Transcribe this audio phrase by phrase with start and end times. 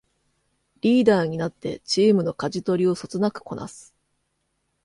[0.81, 3.93] リーダーになってチームのかじ取りをそつなくこなす